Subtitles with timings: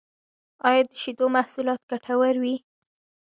[0.67, 2.55] ایا د شیدو محصولات ګټور وی؟